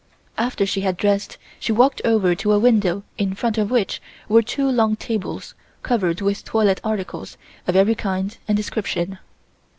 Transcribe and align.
After 0.35 0.65
she 0.65 0.81
had 0.81 0.97
dressed 0.97 1.37
she 1.59 1.71
walked 1.71 2.01
over 2.03 2.33
to 2.33 2.53
a 2.53 2.57
window 2.57 3.03
in 3.19 3.35
front 3.35 3.59
of 3.59 3.69
which 3.69 4.01
were 4.27 4.41
two 4.41 4.67
long 4.67 4.95
tables 4.95 5.53
covered 5.83 6.21
with 6.21 6.43
toilet 6.43 6.81
articles 6.83 7.37
of 7.67 7.75
every 7.75 7.93
kind 7.93 8.35
and 8.47 8.57
description. 8.57 9.19